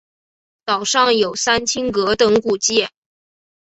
[0.65, 2.87] 岛上有三清阁等古迹。